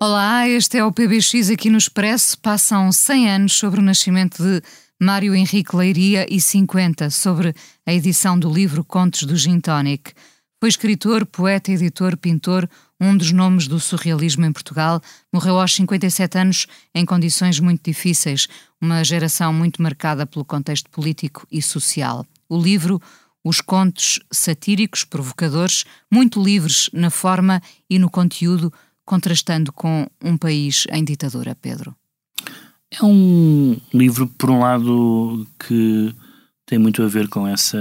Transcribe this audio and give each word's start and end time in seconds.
Olá, 0.00 0.48
este 0.48 0.78
é 0.78 0.84
o 0.84 0.92
PBX 0.92 1.50
aqui 1.50 1.68
no 1.68 1.76
Expresso. 1.76 2.38
Passam 2.38 2.92
100 2.92 3.30
anos 3.30 3.52
sobre 3.54 3.80
o 3.80 3.82
nascimento 3.82 4.40
de 4.40 4.62
Mário 5.00 5.34
Henrique 5.34 5.74
Leiria 5.74 6.24
e 6.32 6.40
50 6.40 7.10
sobre 7.10 7.52
a 7.84 7.92
edição 7.92 8.38
do 8.38 8.48
livro 8.48 8.84
Contos 8.84 9.24
do 9.24 9.36
Gin 9.36 9.58
Tonic. 9.58 10.12
Foi 10.60 10.68
escritor, 10.68 11.26
poeta, 11.26 11.72
editor, 11.72 12.16
pintor, 12.16 12.70
um 13.00 13.16
dos 13.16 13.32
nomes 13.32 13.66
do 13.66 13.80
surrealismo 13.80 14.44
em 14.44 14.52
Portugal. 14.52 15.02
Morreu 15.32 15.58
aos 15.58 15.74
57 15.74 16.38
anos 16.38 16.66
em 16.94 17.04
condições 17.04 17.58
muito 17.58 17.82
difíceis, 17.82 18.46
uma 18.80 19.02
geração 19.02 19.52
muito 19.52 19.82
marcada 19.82 20.24
pelo 20.24 20.44
contexto 20.44 20.88
político 20.90 21.44
e 21.50 21.60
social. 21.60 22.24
O 22.48 22.56
livro 22.56 23.02
os 23.44 23.60
contos 23.60 24.20
satíricos, 24.30 25.04
provocadores, 25.04 25.84
muito 26.12 26.42
livres 26.42 26.90
na 26.92 27.08
forma 27.08 27.62
e 27.88 27.98
no 27.98 28.10
conteúdo, 28.10 28.72
contrastando 29.08 29.72
com 29.72 30.06
um 30.22 30.36
país 30.36 30.86
em 30.92 31.02
ditadura, 31.02 31.54
Pedro? 31.54 31.96
É 32.90 33.02
um 33.02 33.74
livro, 33.92 34.26
por 34.26 34.50
um 34.50 34.60
lado, 34.60 35.46
que 35.58 36.14
tem 36.66 36.78
muito 36.78 37.02
a 37.02 37.08
ver 37.08 37.26
com 37.26 37.46
essa 37.46 37.78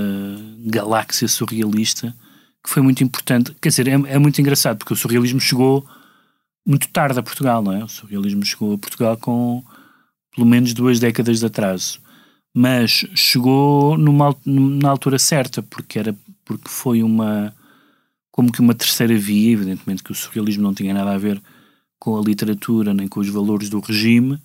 galáxia 0.66 1.28
surrealista, 1.28 2.16
que 2.64 2.70
foi 2.70 2.82
muito 2.82 3.04
importante. 3.04 3.54
Quer 3.62 3.68
dizer, 3.68 3.88
é, 3.90 3.92
é 3.92 4.18
muito 4.18 4.40
engraçado, 4.40 4.78
porque 4.78 4.94
o 4.94 4.96
surrealismo 4.96 5.42
chegou 5.42 5.86
muito 6.66 6.88
tarde 6.88 7.20
a 7.20 7.24
Portugal, 7.24 7.62
não 7.62 7.74
é? 7.74 7.84
O 7.84 7.90
surrealismo 7.90 8.46
chegou 8.46 8.76
a 8.76 8.78
Portugal 8.78 9.18
com 9.18 9.62
pelo 10.34 10.48
menos 10.48 10.74
duas 10.74 10.98
décadas 10.98 11.40
de 11.40 11.46
atraso. 11.46 12.00
Mas 12.56 13.06
chegou 13.14 13.98
numa, 13.98 14.34
na 14.46 14.90
altura 14.90 15.20
certa, 15.20 15.62
porque, 15.62 16.00
era, 16.00 16.16
porque 16.46 16.70
foi 16.70 17.04
uma 17.04 17.54
como 18.38 18.52
que 18.52 18.62
uma 18.62 18.76
terceira 18.76 19.18
via, 19.18 19.54
evidentemente 19.54 20.04
que 20.04 20.12
o 20.12 20.16
surrealismo 20.16 20.62
não 20.62 20.72
tinha 20.72 20.94
nada 20.94 21.12
a 21.12 21.18
ver 21.18 21.42
com 21.98 22.16
a 22.16 22.22
literatura 22.22 22.94
nem 22.94 23.08
com 23.08 23.20
os 23.20 23.28
valores 23.30 23.68
do 23.68 23.80
regime 23.80 24.40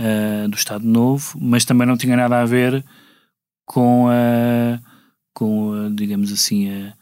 uh, 0.00 0.48
do 0.48 0.56
Estado 0.56 0.84
Novo, 0.84 1.38
mas 1.40 1.64
também 1.64 1.86
não 1.86 1.96
tinha 1.96 2.16
nada 2.16 2.40
a 2.40 2.44
ver 2.44 2.84
com 3.64 4.08
a, 4.08 4.80
com 5.32 5.74
a, 5.74 5.90
digamos 5.90 6.32
assim, 6.32 6.68
a, 6.68 6.92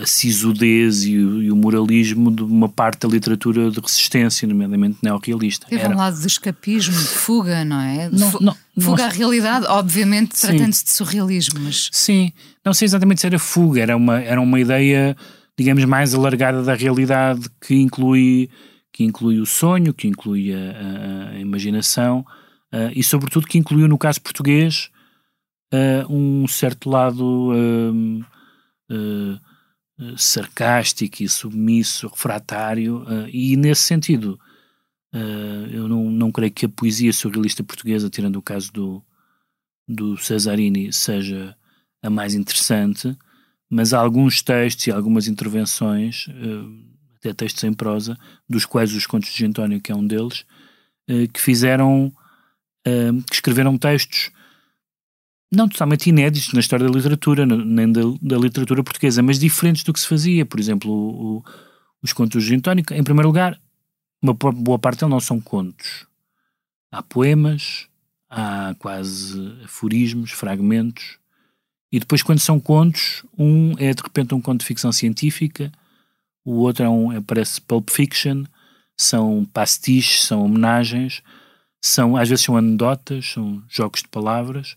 a 0.00 0.06
sisudez 0.06 1.02
e 1.02 1.18
o, 1.18 1.42
e 1.42 1.50
o, 1.50 1.56
moralismo 1.56 2.30
de 2.30 2.44
uma 2.44 2.68
parte 2.68 3.00
da 3.00 3.08
literatura 3.08 3.72
de 3.72 3.80
resistência, 3.80 4.46
nomeadamente 4.46 4.98
neorrealista. 5.02 5.66
Teve 5.66 5.82
Era... 5.82 5.92
um 5.92 5.98
lado 5.98 6.20
de 6.20 6.28
escapismo, 6.28 6.94
de 6.96 7.08
fuga, 7.08 7.64
não 7.64 7.80
é? 7.80 8.08
Não, 8.08 8.30
não, 8.40 8.56
fuga 8.80 9.02
não... 9.02 9.04
à 9.06 9.08
realidade, 9.08 9.66
obviamente 9.66 10.40
tratando-se 10.40 10.84
de 10.84 10.90
surrealismo, 10.92 11.58
mas... 11.58 11.88
Sim, 11.90 12.32
não 12.64 12.72
sei 12.72 12.86
exatamente 12.86 13.20
se 13.20 13.26
era 13.26 13.38
fuga, 13.40 13.80
era 13.80 13.96
uma, 13.96 14.20
era 14.20 14.40
uma 14.40 14.60
ideia 14.60 15.16
digamos, 15.56 15.84
mais 15.84 16.14
alargada 16.14 16.62
da 16.62 16.74
realidade 16.74 17.48
que 17.60 17.74
inclui, 17.74 18.50
que 18.92 19.04
inclui 19.04 19.38
o 19.38 19.46
sonho, 19.46 19.94
que 19.94 20.08
inclui 20.08 20.52
a, 20.52 21.30
a, 21.32 21.38
imaginação 21.38 22.24
uh, 22.72 22.90
e, 22.94 23.02
sobretudo, 23.02 23.46
que 23.46 23.58
incluiu, 23.58 23.88
no 23.88 23.98
caso 23.98 24.20
português, 24.20 24.90
uh, 25.72 26.12
um 26.12 26.46
certo 26.48 26.88
lado 26.88 27.52
uh, 27.52 29.40
sarcástico 30.16 31.22
e 31.22 31.28
submisso, 31.28 32.08
refratário, 32.08 33.04
e, 33.30 33.54
nesse 33.56 33.82
sentido, 33.82 34.40
eu 35.70 35.86
não, 35.86 36.10
não 36.10 36.32
creio 36.32 36.50
que 36.50 36.64
a 36.64 36.68
poesia 36.68 37.12
surrealista 37.12 37.62
portuguesa, 37.62 38.08
tirando 38.08 38.36
o 38.36 38.42
caso 38.42 38.72
do, 38.72 39.04
do 39.86 40.16
Cesarini, 40.16 40.92
seja 40.92 41.54
a 42.02 42.08
mais 42.08 42.34
interessante 42.34 43.16
mas 43.70 43.94
há 43.94 44.00
alguns 44.00 44.42
textos 44.42 44.88
e 44.88 44.90
algumas 44.90 45.28
intervenções, 45.28 46.26
uh, 46.26 46.90
até 47.16 47.32
textos 47.32 47.62
em 47.62 47.72
prosa, 47.72 48.18
dos 48.48 48.66
quais 48.66 48.92
os 48.92 49.06
Contos 49.06 49.32
de 49.32 49.46
António, 49.46 49.80
que 49.80 49.92
é 49.92 49.94
um 49.94 50.04
deles, 50.04 50.44
uh, 51.08 51.28
que 51.32 51.40
fizeram, 51.40 52.12
uh, 52.86 53.22
que 53.28 53.34
escreveram 53.34 53.78
textos 53.78 54.32
não 55.52 55.68
totalmente 55.68 56.08
inéditos 56.08 56.52
na 56.52 56.60
história 56.60 56.86
da 56.86 56.92
literatura, 56.92 57.44
nem 57.44 57.90
da, 57.90 58.02
da, 58.22 58.38
literatura 58.38 58.84
portuguesa, 58.84 59.22
mas 59.22 59.38
diferentes 59.38 59.82
do 59.82 59.92
que 59.92 59.98
se 59.98 60.06
fazia. 60.06 60.46
Por 60.46 60.60
exemplo, 60.60 60.90
o, 60.90 61.38
o, 61.38 61.44
os 62.02 62.12
Contos 62.12 62.44
de 62.44 62.54
António, 62.54 62.84
em 62.92 63.02
primeiro 63.02 63.28
lugar, 63.28 63.60
uma 64.22 64.32
boa 64.32 64.78
parte 64.78 65.00
deles 65.00 65.10
não 65.10 65.20
são 65.20 65.40
contos. 65.40 66.06
Há 66.92 67.02
poemas, 67.02 67.88
há 68.28 68.74
quase 68.78 69.58
aforismos, 69.64 70.30
fragmentos, 70.30 71.18
e 71.92 71.98
depois, 71.98 72.22
quando 72.22 72.38
são 72.38 72.60
contos, 72.60 73.24
um 73.36 73.72
é 73.78 73.92
de 73.92 74.02
repente 74.02 74.34
um 74.34 74.40
conto 74.40 74.60
de 74.60 74.66
ficção 74.66 74.92
científica, 74.92 75.72
o 76.44 76.54
outro 76.54 76.84
é 76.84 76.88
um, 76.88 77.12
é, 77.12 77.20
parece 77.20 77.60
Pulp 77.60 77.90
Fiction, 77.90 78.44
são 78.96 79.44
pastiches, 79.52 80.24
são 80.24 80.44
homenagens, 80.44 81.22
são, 81.82 82.16
às 82.16 82.28
vezes 82.28 82.44
são 82.44 82.56
anedotas, 82.56 83.32
são 83.32 83.62
jogos 83.68 84.02
de 84.02 84.08
palavras, 84.08 84.76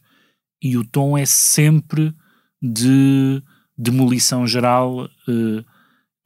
e 0.62 0.78
o 0.78 0.85
tom 0.85 1.18
é 1.18 1.25
sempre 1.25 2.16
de 2.62 3.44
demolição 3.78 4.47
geral, 4.47 5.06
uh, 5.28 5.66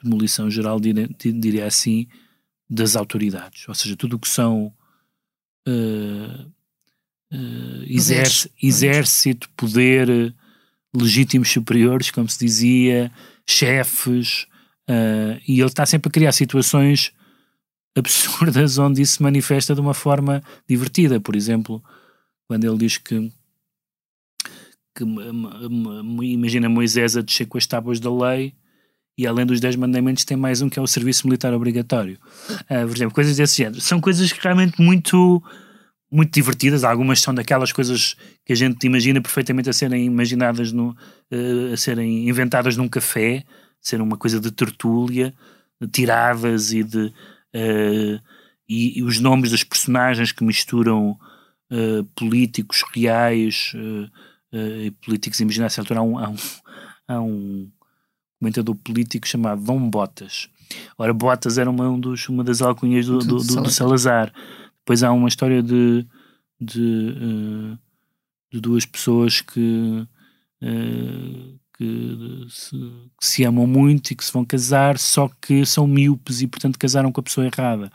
demolição 0.02 0.50
geral, 0.50 0.80
diria, 0.80 1.10
diria, 1.18 1.66
assim, 1.66 2.08
das 2.70 2.96
autoridades. 2.96 3.68
Ou 3.68 3.74
seja, 3.74 3.96
tudo 3.96 4.16
o 4.16 4.20
que 4.20 4.28
são 4.28 4.72
uh, 5.68 6.52
exército, 7.88 8.54
exército, 8.62 9.50
poder 9.58 10.34
legítimos 10.96 11.52
superiores, 11.52 12.12
como 12.12 12.30
se 12.30 12.40
dizia, 12.40 13.12
chefes, 13.48 14.48
uh, 14.90 15.40
e 15.48 15.60
ele 15.60 15.68
está 15.68 15.86
sempre 15.86 16.10
a 16.10 16.12
criar 16.12 16.32
situações 16.32 17.12
absurdas 17.98 18.78
onde 18.78 19.02
isso 19.02 19.16
se 19.16 19.24
manifesta 19.24 19.74
de 19.74 19.82
uma 19.82 19.94
forma 19.94 20.44
divertida. 20.68 21.20
Por 21.20 21.36
exemplo, 21.36 21.84
quando 22.48 22.66
ele 22.66 22.78
diz 22.78 22.98
que, 22.98 23.32
que 24.96 25.04
imagina 26.24 26.70
Moisés 26.70 27.18
a 27.18 27.22
descer 27.22 27.48
com 27.48 27.58
as 27.58 27.66
tábuas 27.66 28.00
da 28.00 28.14
lei 28.14 28.54
e 29.18 29.26
além 29.26 29.46
dos 29.46 29.60
10 29.60 29.78
mandamentos 29.78 30.24
tem 30.24 30.38
mais 30.38 30.62
um 30.62 30.70
que 30.70 30.78
é 30.78 30.82
o 30.82 30.88
serviço 30.88 31.26
militar 31.26 31.54
obrigatório. 31.54 32.20
Uh, 32.70 32.88
por 32.88 32.96
exemplo, 32.96 33.14
coisas 33.14 33.36
desse 33.36 33.58
género. 33.58 33.82
São 33.82 34.00
coisas 34.00 34.32
realmente 34.32 34.80
muito 34.82 35.42
muito 36.12 36.34
divertidas, 36.34 36.84
algumas 36.84 37.20
são 37.20 37.34
daquelas 37.34 37.72
coisas 37.72 38.16
que 38.46 38.54
a 38.54 38.56
gente 38.56 38.86
imagina 38.86 39.22
perfeitamente 39.22 39.70
a 39.70 39.74
serem 39.74 40.06
imaginadas, 40.06 40.72
no, 40.72 40.90
uh, 40.90 41.74
a 41.74 41.78
serem 41.78 42.30
inventadas 42.30 42.78
num 42.78 42.88
café, 42.88 43.44
ser 43.82 44.02
uma 44.02 44.18
coisa 44.18 44.40
de 44.40 44.52
tertúlia, 44.52 45.34
de 45.80 45.88
tiradas 45.88 46.72
e 46.72 46.84
de 46.84 47.08
uh, 47.08 48.22
e, 48.70 49.00
e, 49.00 49.04
os 49.04 49.20
nomes 49.20 49.52
das 49.52 49.64
personagens 49.64 50.32
que 50.32 50.44
misturam 50.44 51.18
uh, 51.72 52.04
políticos 52.16 52.84
reais 52.94 53.74
e 54.52 54.92
políticos 54.92 55.40
imaginários. 55.40 55.78
Há 55.78 56.02
um, 56.02 56.18
há, 56.18 56.30
um, 56.30 56.36
há 57.08 57.22
um 57.22 57.72
comentador 58.40 58.76
político 58.76 59.28
chamado 59.28 59.64
Dom 59.64 59.90
Botas. 59.90 60.50
Ora, 60.98 61.14
Botas 61.14 61.58
era 61.58 61.70
uma, 61.70 61.88
um 61.90 62.00
dos, 62.00 62.28
uma 62.28 62.44
das 62.44 62.62
alcunhas 62.62 63.06
do, 63.06 63.20
do, 63.20 63.38
do, 63.38 63.62
do 63.64 63.70
Salazar. 63.70 64.34
Depois 64.88 65.04
há 65.04 65.12
uma 65.12 65.28
história 65.28 65.62
de, 65.62 66.08
de, 66.62 66.80
uh, 66.82 67.78
de 68.50 68.62
duas 68.62 68.86
pessoas 68.86 69.42
que, 69.42 70.08
uh, 70.64 71.60
que, 71.78 72.48
se, 72.50 72.72
que, 73.20 73.28
se, 73.28 73.44
amam 73.44 73.68
muito 73.68 74.12
e 74.12 74.16
que 74.16 74.24
se 74.24 74.32
vão 74.32 74.46
casar, 74.46 74.98
só 74.98 75.30
que 75.42 75.66
são 75.66 75.86
míopes 75.86 76.42
e, 76.42 76.48
portanto, 76.48 76.80
casaram 76.80 77.12
com 77.12 77.20
a 77.20 77.24
pessoa 77.24 77.46
errada. 77.46 77.92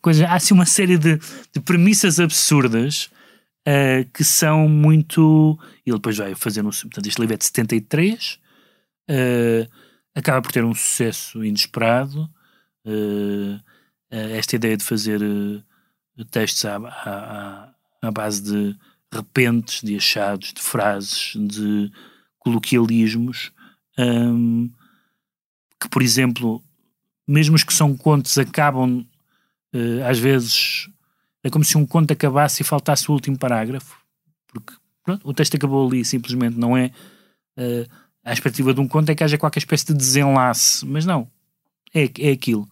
Coisa, 0.00 0.24
há 0.28 0.34
assim 0.34 0.54
uma 0.54 0.66
série 0.66 0.96
de, 0.96 1.18
de 1.52 1.60
premissas 1.60 2.20
absurdas 2.20 3.10
uh, 3.66 4.08
que 4.14 4.22
são 4.22 4.68
muito. 4.68 5.58
Ele 5.84 5.96
depois 5.96 6.16
vai 6.16 6.32
fazer 6.36 6.60
um. 6.60 6.70
Portanto, 6.70 7.08
este 7.08 7.20
livro 7.20 7.34
é 7.34 7.38
de 7.38 7.44
73, 7.44 8.38
acaba 10.14 10.40
por 10.40 10.52
ter 10.52 10.64
um 10.64 10.74
sucesso 10.74 11.44
inesperado. 11.44 12.30
esta 14.12 14.54
ideia 14.54 14.76
de 14.76 14.84
fazer 14.84 15.20
textos 16.24 16.64
à, 16.64 16.76
à, 16.76 17.68
à 18.02 18.10
base 18.10 18.42
de 18.42 18.76
repentes, 19.12 19.82
de 19.82 19.96
achados, 19.96 20.52
de 20.52 20.60
frases, 20.60 21.32
de 21.36 21.90
coloquialismos, 22.38 23.52
um, 23.98 24.70
que, 25.80 25.88
por 25.88 26.02
exemplo, 26.02 26.62
mesmo 27.26 27.56
os 27.56 27.64
que 27.64 27.74
são 27.74 27.96
contos 27.96 28.36
acabam, 28.38 29.06
uh, 29.74 30.04
às 30.08 30.18
vezes, 30.18 30.88
é 31.42 31.50
como 31.50 31.64
se 31.64 31.76
um 31.76 31.86
conto 31.86 32.12
acabasse 32.12 32.62
e 32.62 32.64
faltasse 32.64 33.10
o 33.10 33.14
último 33.14 33.38
parágrafo, 33.38 33.96
porque 34.48 34.72
pronto, 35.02 35.28
o 35.28 35.34
texto 35.34 35.56
acabou 35.56 35.86
ali, 35.86 36.04
simplesmente 36.04 36.56
não 36.56 36.76
é. 36.76 36.90
Uh, 37.56 37.88
a 38.24 38.32
expectativa 38.32 38.74
de 38.74 38.80
um 38.80 38.88
conto 38.88 39.10
é 39.10 39.14
que 39.14 39.22
haja 39.22 39.38
qualquer 39.38 39.60
espécie 39.60 39.86
de 39.86 39.94
desenlace, 39.94 40.84
mas 40.84 41.06
não, 41.06 41.30
é, 41.94 42.10
é 42.18 42.32
aquilo. 42.32 42.68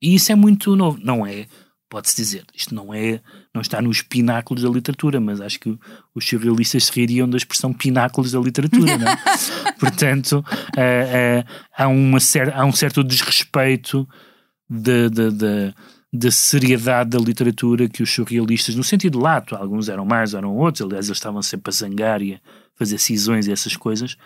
E 0.00 0.14
isso 0.14 0.32
é 0.32 0.34
muito 0.34 0.74
novo, 0.76 0.98
não 1.02 1.26
é? 1.26 1.46
Pode-se 1.88 2.16
dizer, 2.16 2.44
isto 2.52 2.74
não 2.74 2.92
é, 2.92 3.20
não 3.54 3.62
está 3.62 3.80
nos 3.80 4.02
pináculos 4.02 4.64
da 4.64 4.68
literatura, 4.68 5.20
mas 5.20 5.40
acho 5.40 5.60
que 5.60 5.78
os 6.14 6.26
surrealistas 6.26 6.86
se 6.86 6.92
ririam 6.92 7.28
da 7.28 7.36
expressão 7.36 7.72
pináculos 7.72 8.32
da 8.32 8.40
literatura, 8.40 8.98
não 8.98 9.08
é? 9.08 9.16
Portanto, 9.78 10.44
uh, 10.44 11.40
uh, 11.40 11.44
há, 11.76 11.86
uma 11.86 12.18
cer 12.18 12.52
há 12.52 12.64
um 12.64 12.72
certo 12.72 13.04
desrespeito 13.04 14.08
de, 14.68 15.08
de, 15.08 15.30
de 15.30 15.74
da 16.12 16.30
seriedade 16.30 17.10
da 17.10 17.18
literatura 17.18 17.88
que 17.88 18.02
os 18.02 18.10
surrealistas, 18.10 18.74
no 18.74 18.82
sentido 18.82 19.18
lato, 19.18 19.54
alguns 19.54 19.88
eram 19.88 20.04
mais, 20.04 20.34
eram 20.34 20.56
outros, 20.56 20.82
aliás, 20.82 21.06
eles 21.06 21.18
estavam 21.18 21.42
sempre 21.42 21.70
a 21.70 21.72
zangar 21.72 22.22
e 22.22 22.34
a 22.34 22.40
fazer 22.74 22.98
cisões 22.98 23.46
e 23.46 23.52
essas 23.52 23.76
coisas. 23.76 24.16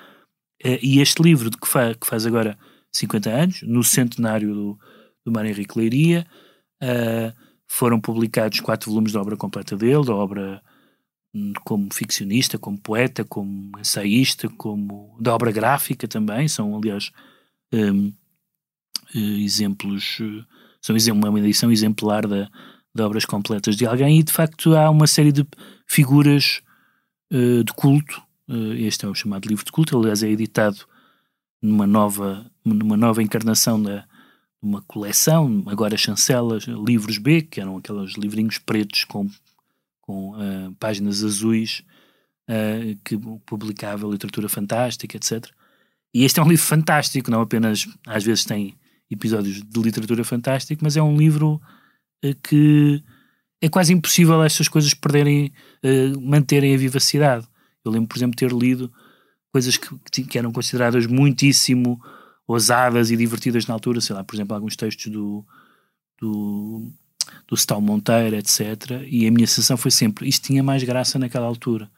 Eh, 0.62 0.78
e 0.82 1.00
este 1.00 1.22
livro, 1.22 1.50
de 1.50 1.56
que, 1.56 1.66
faz, 1.66 1.96
que 1.96 2.06
faz 2.06 2.26
agora 2.26 2.56
50 2.92 3.30
anos, 3.30 3.62
no 3.62 3.82
centenário 3.82 4.54
do, 4.54 4.78
do 5.24 5.32
Mário 5.32 5.50
Henrique 5.50 5.78
Leiria, 5.78 6.26
foram 7.72 8.00
publicados 8.00 8.58
quatro 8.58 8.90
volumes 8.90 9.12
da 9.12 9.20
obra 9.20 9.36
completa 9.36 9.76
dele, 9.76 10.04
da 10.04 10.12
obra 10.12 10.60
hum, 11.32 11.52
como 11.64 11.88
ficcionista, 11.94 12.58
como 12.58 12.76
poeta, 12.76 13.24
como 13.24 13.78
ensaísta, 13.78 14.48
como 14.48 15.16
da 15.20 15.32
obra 15.32 15.52
gráfica 15.52 16.08
também, 16.08 16.48
são 16.48 16.76
aliás 16.76 17.12
um, 17.72 18.12
eh, 19.14 19.40
exemplos 19.44 20.18
são 20.82 20.96
uma 21.14 21.38
edição 21.38 21.70
exemplar 21.70 22.26
da, 22.26 22.50
de 22.92 23.02
obras 23.02 23.24
completas 23.24 23.76
de 23.76 23.86
alguém 23.86 24.18
e 24.18 24.22
de 24.24 24.32
facto 24.32 24.74
há 24.74 24.90
uma 24.90 25.06
série 25.06 25.30
de 25.30 25.46
figuras 25.86 26.62
uh, 27.32 27.62
de 27.62 27.72
culto. 27.74 28.20
Uh, 28.48 28.72
este 28.74 29.04
é 29.04 29.08
o 29.08 29.14
chamado 29.14 29.48
livro 29.48 29.64
de 29.64 29.70
culto, 29.70 29.96
aliás, 29.96 30.24
é 30.24 30.28
editado 30.28 30.78
numa 31.62 31.86
nova, 31.86 32.50
numa 32.64 32.96
nova 32.96 33.22
encarnação 33.22 33.80
da 33.80 34.04
uma 34.62 34.82
coleção, 34.82 35.62
agora 35.66 35.96
chancelas, 35.96 36.64
livros 36.64 37.18
B, 37.18 37.42
que 37.42 37.60
eram 37.60 37.76
aqueles 37.76 38.12
livrinhos 38.14 38.58
pretos 38.58 39.04
com, 39.04 39.28
com 40.00 40.32
uh, 40.32 40.74
páginas 40.78 41.24
azuis 41.24 41.82
que 43.04 43.16
publicava 43.46 44.08
literatura 44.08 44.48
fantástica, 44.48 45.16
etc. 45.16 45.46
E 46.12 46.24
este 46.24 46.40
é 46.40 46.42
um 46.42 46.48
livro 46.48 46.64
fantástico, 46.64 47.30
não 47.30 47.40
apenas 47.40 47.86
às 48.04 48.24
vezes 48.24 48.44
tem 48.44 48.74
episódios 49.10 49.62
de 49.62 49.80
literatura 49.80 50.24
fantástica, 50.24 50.80
mas 50.82 50.96
é 50.96 51.02
um 51.02 51.16
livro 51.16 51.60
uh, 52.24 52.34
que 52.42 53.02
é 53.60 53.68
quase 53.68 53.92
impossível 53.92 54.42
estas 54.42 54.68
coisas 54.68 54.94
perderem, 54.94 55.52
uh, 55.84 56.20
manterem 56.20 56.74
a 56.74 56.78
vivacidade. 56.78 57.46
Eu 57.84 57.92
lembro, 57.92 58.08
por 58.08 58.18
exemplo, 58.18 58.36
ter 58.36 58.52
lido 58.52 58.92
coisas 59.52 59.76
que, 59.76 60.24
que, 60.24 60.38
eram 60.38 60.52
consideradas 60.52 61.06
muitíssimo 61.06 62.00
ousadas 62.50 63.12
e 63.12 63.16
divertidas 63.16 63.66
na 63.66 63.74
altura, 63.74 64.00
sei 64.00 64.14
lá, 64.14 64.24
por 64.24 64.34
exemplo, 64.34 64.54
alguns 64.54 64.74
textos 64.74 65.06
do, 65.12 65.44
do, 66.20 66.90
do 67.46 67.54
Stal 67.54 67.80
Monteiro, 67.80 68.34
etc. 68.34 69.04
E 69.06 69.26
a 69.26 69.30
minha 69.30 69.46
sensação 69.46 69.76
foi 69.76 69.92
sempre, 69.92 70.28
isto 70.28 70.48
tinha 70.48 70.62
mais 70.62 70.82
graça 70.82 71.16
naquela 71.16 71.46
altura. 71.46 71.88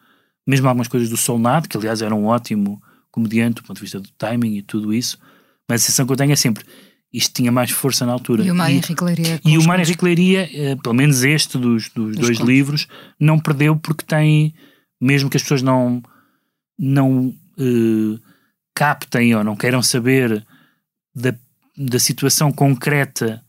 Mesmo 0.47 0.69
algumas 0.69 0.89
coisas 0.89 1.09
do 1.09 1.17
Solnado, 1.17 1.69
que 1.69 1.77
aliás 1.77 2.03
era 2.03 2.15
um 2.15 2.27
ótimo 2.27 2.83
comediante 3.11 3.63
do 3.63 3.63
ponto 3.63 3.77
de 3.77 3.83
vista 3.83 3.99
do 3.99 4.11
timing 4.19 4.59
e 4.59 4.63
tudo 4.63 4.93
isso, 4.93 5.19
mas 5.67 5.81
a 5.81 5.85
sensação 5.85 6.05
que 6.05 6.13
eu 6.13 6.17
tenho 6.17 6.33
é 6.33 6.37
sempre, 6.37 6.67
isto 7.11 7.33
tinha 7.33 7.51
mais 7.51 7.71
força 7.71 8.05
na 8.05 8.13
altura. 8.13 8.45
E 8.45 8.51
o 8.51 8.55
Mário 8.55 8.77
Henrique 8.77 9.05
Leiria. 9.05 9.41
E 9.47 9.57
o 9.57 9.65
Mário 9.65 9.85
Henrique 9.85 10.05
Leiria, 10.05 10.51
eh, 10.53 10.77
pelo 10.77 10.95
menos 10.95 11.25
este 11.25 11.57
dos, 11.57 11.89
dos 11.89 12.17
dois 12.17 12.37
contos. 12.37 12.49
livros, 12.53 12.89
não 13.19 13.39
perdeu 13.39 13.75
porque 13.77 14.05
tem, 14.05 14.55
mesmo 15.01 15.31
que 15.31 15.37
as 15.39 15.43
pessoas 15.43 15.63
não, 15.63 16.03
não 16.79 17.29
uh, 17.59 18.32
captem 18.75 19.35
ou 19.35 19.45
não 19.45 19.57
queiram 19.57 19.83
saber 19.83 20.47
da, 21.15 21.35
da 21.77 21.99
situação 21.99 22.51
concreta 22.51 23.45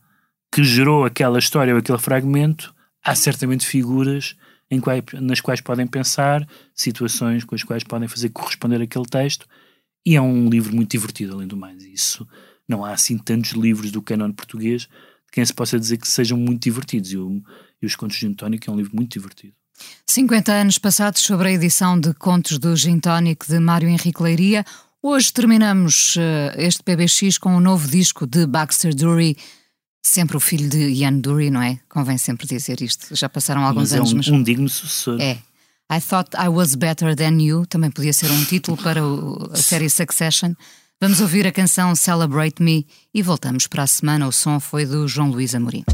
que 0.52 0.62
gerou 0.62 1.04
aquela 1.04 1.38
história 1.38 1.72
ou 1.72 1.80
aquele 1.80 1.98
fragmento, 1.98 2.74
há 3.02 3.14
certamente 3.14 3.66
figuras 3.66 4.36
quais, 4.80 5.02
nas 5.20 5.40
quais 5.40 5.60
podem 5.60 5.86
pensar, 5.86 6.46
situações 6.74 7.44
com 7.44 7.54
as 7.54 7.62
quais 7.62 7.84
podem 7.84 8.08
fazer 8.08 8.30
corresponder 8.30 8.80
aquele 8.80 9.06
texto, 9.06 9.46
e 10.06 10.16
é 10.16 10.20
um 10.20 10.48
livro 10.48 10.74
muito 10.74 10.90
divertido, 10.90 11.34
além 11.34 11.48
do 11.48 11.56
mais. 11.56 11.82
Isso 11.84 12.26
não 12.68 12.84
há 12.84 12.92
assim 12.92 13.16
tantos 13.18 13.52
livros 13.52 13.90
do 13.90 14.02
canon 14.02 14.32
português 14.32 14.82
de 14.82 15.32
quem 15.32 15.44
se 15.44 15.52
possa 15.52 15.78
dizer 15.78 15.96
que 15.96 16.06
sejam 16.06 16.38
muito 16.38 16.62
divertidos. 16.62 17.12
E, 17.12 17.16
o, 17.16 17.42
e 17.80 17.86
Os 17.86 17.96
Contos 17.96 18.16
de 18.16 18.26
Gin 18.26 18.34
Tónico 18.34 18.70
é 18.70 18.72
um 18.72 18.76
livro 18.76 18.94
muito 18.94 19.12
divertido. 19.12 19.54
50 20.06 20.52
anos 20.52 20.78
passados 20.78 21.22
sobre 21.22 21.48
a 21.48 21.52
edição 21.52 21.98
de 21.98 22.14
Contos 22.14 22.58
do 22.58 22.76
Gin 22.76 23.00
Tónico 23.00 23.46
de 23.46 23.58
Mário 23.58 23.88
Henrique 23.88 24.22
Leiria. 24.22 24.64
Hoje 25.06 25.30
terminamos 25.30 26.16
uh, 26.16 26.56
este 26.56 26.82
PBX 26.82 27.36
com 27.36 27.50
o 27.50 27.56
um 27.58 27.60
novo 27.60 27.86
disco 27.86 28.26
de 28.26 28.46
Baxter 28.46 28.94
Dury, 28.94 29.36
sempre 30.02 30.34
o 30.34 30.40
filho 30.40 30.66
de 30.66 30.78
Ian 30.78 31.18
Dury, 31.18 31.50
não 31.50 31.60
é? 31.60 31.78
Convém 31.90 32.16
sempre 32.16 32.46
dizer 32.46 32.80
isto. 32.80 33.14
Já 33.14 33.28
passaram 33.28 33.62
alguns 33.62 33.90
mas 33.90 33.92
anos, 33.92 34.10
é 34.10 34.14
um, 34.14 34.16
mas. 34.16 34.28
um 34.28 34.42
digno 34.42 34.66
sucessor. 34.66 35.20
É. 35.20 35.32
I 35.92 36.00
Thought 36.00 36.30
I 36.42 36.48
Was 36.48 36.74
Better 36.74 37.14
Than 37.14 37.38
You 37.38 37.66
também 37.66 37.90
podia 37.90 38.14
ser 38.14 38.30
um 38.30 38.44
título 38.46 38.78
para 38.78 39.06
o, 39.06 39.50
a 39.52 39.56
série 39.56 39.90
Succession. 39.90 40.54
Vamos 40.98 41.20
ouvir 41.20 41.46
a 41.46 41.52
canção 41.52 41.94
Celebrate 41.94 42.62
Me 42.62 42.86
e 43.12 43.20
voltamos 43.20 43.66
para 43.66 43.82
a 43.82 43.86
semana. 43.86 44.26
O 44.26 44.32
som 44.32 44.58
foi 44.58 44.86
do 44.86 45.06
João 45.06 45.30
Luís 45.30 45.54
Amorim. 45.54 45.84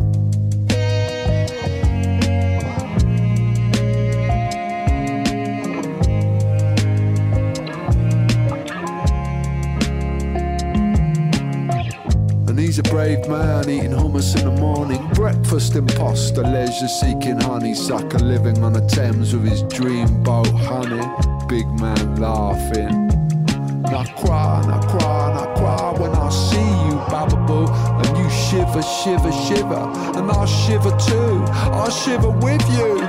He's 12.70 12.78
a 12.78 12.84
brave 12.84 13.26
man 13.26 13.68
eating 13.68 13.90
hummus 13.90 14.38
in 14.38 14.44
the 14.44 14.60
morning. 14.60 15.04
Breakfast 15.14 15.74
imposter, 15.74 16.44
leisure 16.44 16.86
seeking 16.86 17.36
honeysucker, 17.36 18.20
living 18.20 18.62
on 18.62 18.72
the 18.72 18.80
Thames 18.82 19.34
with 19.34 19.48
his 19.48 19.64
dream 19.64 20.22
boat, 20.22 20.46
honey. 20.46 21.04
Big 21.48 21.66
man 21.80 22.14
laughing. 22.20 23.10
And 23.10 23.86
I 23.88 24.04
cry 24.16 24.60
and 24.62 24.72
I 24.72 24.80
cry 24.86 25.30
and 25.30 25.38
I 25.40 25.54
cry 25.58 26.00
when 26.00 26.12
I 26.12 26.28
see 26.30 26.70
you, 26.86 26.94
Bababoo. 27.10 27.66
And 28.06 28.16
you 28.16 28.30
shiver, 28.30 28.82
shiver, 28.82 29.32
shiver. 29.32 30.16
And 30.16 30.30
I'll 30.30 30.46
shiver 30.46 30.96
too. 30.96 31.42
I'll 31.74 31.90
shiver 31.90 32.30
with 32.30 32.62
you. 32.70 33.00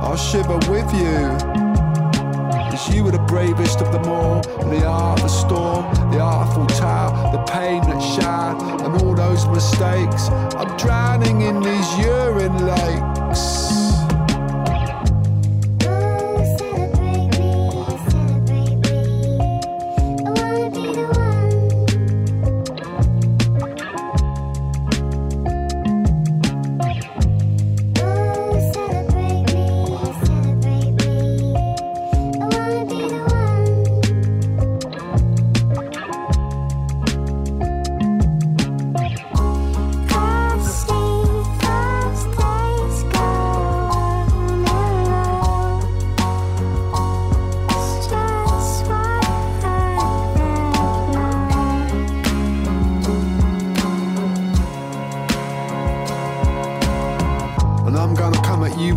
I'll 0.00 0.16
shiver 0.16 0.56
with 0.72 0.90
you. 0.94 1.69
Cause 2.80 2.94
you 2.94 3.04
were 3.04 3.10
the 3.10 3.18
bravest 3.18 3.82
of 3.82 3.92
them 3.92 4.06
all. 4.06 4.40
The 4.40 4.86
art, 4.86 5.20
the 5.20 5.28
storm, 5.28 5.84
the 6.10 6.18
artful 6.18 6.66
tale, 6.66 7.30
the 7.30 7.44
pain 7.52 7.82
that 7.82 8.00
shattered, 8.00 8.80
and 8.80 9.02
all 9.02 9.14
those 9.14 9.46
mistakes. 9.48 10.30
I'm 10.56 10.78
drowning 10.78 11.42
in 11.42 11.60
these 11.60 11.98
urine 11.98 12.56
lakes. 12.66 13.69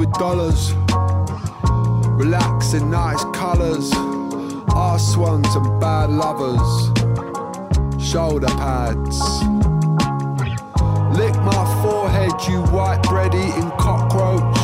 with 0.05 0.13
dollars. 0.19 0.73
Relax 2.23 2.73
in 2.73 2.91
nice 2.91 3.23
colours. 3.33 3.89
Our 4.73 4.99
swans 4.99 5.55
and 5.55 5.79
bad 5.79 6.09
lovers. 6.09 6.71
Shoulder 8.03 8.47
pads. 8.47 9.19
Lick 11.17 11.35
my 11.35 11.63
forehead, 11.81 12.33
you 12.49 12.63
white 12.75 13.01
bread 13.03 13.33
eating 13.33 13.71
cockroach. 13.79 14.57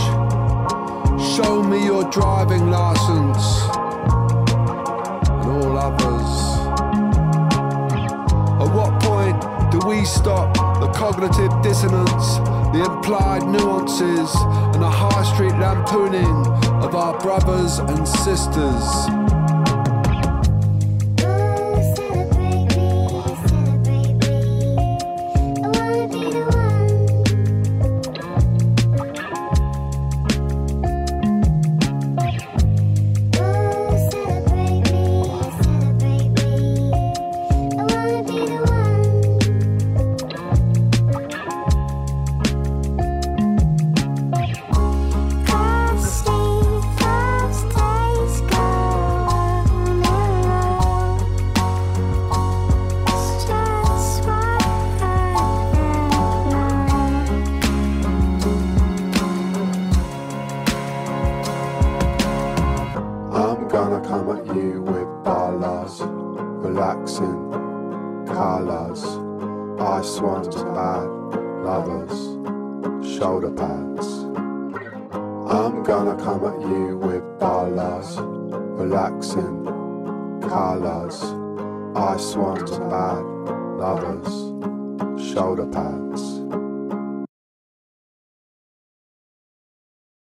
Show 1.35 1.63
me 1.63 1.85
your 1.85 2.03
driving 2.11 2.69
license. 2.69 3.45
And 5.39 5.49
all 5.55 5.77
others. 5.77 6.31
At 8.61 8.69
what 8.75 9.01
point 9.01 9.71
do 9.71 9.79
we 9.87 10.03
stop? 10.03 10.58
Cognitive 10.99 11.49
dissonance, 11.63 12.39
the 12.73 12.83
implied 12.85 13.47
nuances, 13.47 14.35
and 14.73 14.81
the 14.81 14.89
high 14.89 15.23
street 15.33 15.53
lampooning 15.53 16.45
of 16.83 16.93
our 16.93 17.17
brothers 17.19 17.79
and 17.79 18.05
sisters. 18.05 19.28
high 69.89 70.03
swans 70.03 70.55
are 70.55 70.71
bad 70.75 71.09
lovers, 71.65 72.17
shoulder 73.17 73.49
pads. 73.49 74.07
I'm 75.51 75.81
gonna 75.81 76.15
come 76.23 76.45
at 76.45 76.61
you 76.61 76.95
with 76.97 77.23
balas, 77.39 78.19
relaxing 78.81 79.65
colors. 80.47 81.19
High 81.97 82.17
swans 82.17 82.71
are 82.73 82.89
bad 82.97 83.23
lovers, 83.83 84.31
shoulder 85.33 85.65
pads. 85.65 86.21